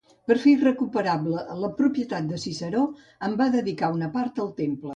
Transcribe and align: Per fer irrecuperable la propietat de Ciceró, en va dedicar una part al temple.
Per 0.29 0.35
fer 0.43 0.51
irrecuperable 0.53 1.43
la 1.65 1.69
propietat 1.81 2.33
de 2.33 2.41
Ciceró, 2.45 2.83
en 3.29 3.39
va 3.43 3.51
dedicar 3.61 3.95
una 4.01 4.13
part 4.21 4.47
al 4.47 4.53
temple. 4.65 4.87